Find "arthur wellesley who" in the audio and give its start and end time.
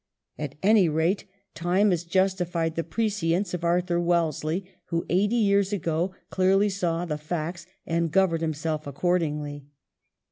3.63-5.05